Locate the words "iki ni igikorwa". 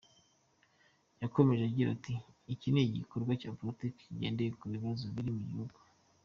2.53-3.31